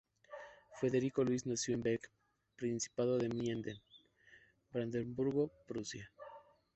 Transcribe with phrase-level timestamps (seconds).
[0.79, 2.11] Federico Luis nació en Beck,
[2.55, 3.77] Principado de Minden,
[4.71, 6.09] Brandeburgo-Prusia.